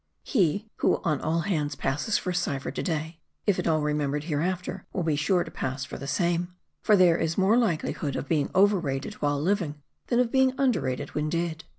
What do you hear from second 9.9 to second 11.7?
than of being underrated when dead.